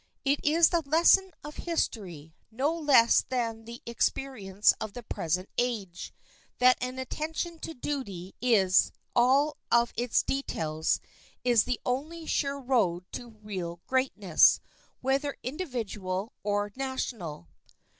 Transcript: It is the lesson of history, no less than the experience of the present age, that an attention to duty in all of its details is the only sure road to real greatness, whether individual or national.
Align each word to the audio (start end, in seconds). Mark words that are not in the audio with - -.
It 0.25 0.43
is 0.43 0.69
the 0.69 0.81
lesson 0.83 1.29
of 1.43 1.57
history, 1.57 2.33
no 2.49 2.73
less 2.73 3.21
than 3.29 3.65
the 3.65 3.83
experience 3.85 4.73
of 4.81 4.93
the 4.93 5.03
present 5.03 5.47
age, 5.59 6.11
that 6.57 6.79
an 6.81 6.97
attention 6.97 7.59
to 7.59 7.75
duty 7.75 8.33
in 8.41 8.67
all 9.15 9.57
of 9.71 9.93
its 9.95 10.23
details 10.23 10.99
is 11.43 11.65
the 11.65 11.79
only 11.85 12.25
sure 12.25 12.59
road 12.59 13.05
to 13.11 13.29
real 13.43 13.79
greatness, 13.85 14.59
whether 15.01 15.37
individual 15.43 16.33
or 16.43 16.71
national. 16.75 17.49